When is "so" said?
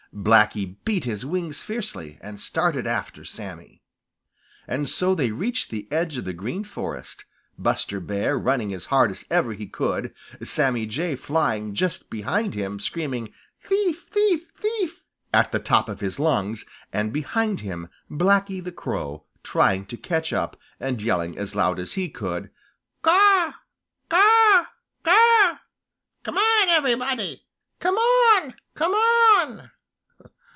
4.89-5.15